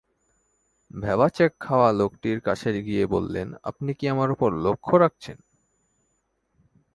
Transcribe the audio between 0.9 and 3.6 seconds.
ভ্যাবাচ্যাক খাওয়া লোকটির কাছে গিয়ে বললেন,